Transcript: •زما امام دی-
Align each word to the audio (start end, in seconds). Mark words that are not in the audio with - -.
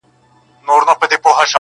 •زما 0.61 0.73
امام 0.81 1.03
دی- 1.11 1.17